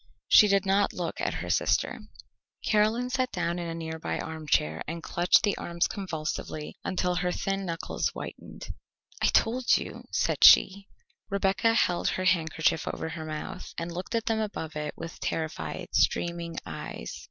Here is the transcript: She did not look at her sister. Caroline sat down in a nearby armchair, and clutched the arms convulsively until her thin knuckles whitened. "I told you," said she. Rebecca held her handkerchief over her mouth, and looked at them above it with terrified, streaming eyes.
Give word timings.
She 0.27 0.47
did 0.47 0.65
not 0.65 0.93
look 0.93 1.21
at 1.21 1.35
her 1.45 1.49
sister. 1.51 1.99
Caroline 2.65 3.11
sat 3.11 3.31
down 3.31 3.59
in 3.59 3.67
a 3.67 3.75
nearby 3.75 4.17
armchair, 4.17 4.81
and 4.87 5.03
clutched 5.03 5.43
the 5.43 5.55
arms 5.59 5.87
convulsively 5.87 6.75
until 6.83 7.13
her 7.13 7.31
thin 7.31 7.67
knuckles 7.67 8.07
whitened. 8.07 8.73
"I 9.21 9.27
told 9.27 9.77
you," 9.77 10.05
said 10.11 10.43
she. 10.43 10.87
Rebecca 11.29 11.75
held 11.75 12.07
her 12.07 12.25
handkerchief 12.25 12.87
over 12.87 13.09
her 13.09 13.25
mouth, 13.25 13.75
and 13.77 13.91
looked 13.91 14.15
at 14.15 14.25
them 14.25 14.39
above 14.39 14.75
it 14.75 14.95
with 14.97 15.19
terrified, 15.19 15.89
streaming 15.93 16.57
eyes. 16.65 17.19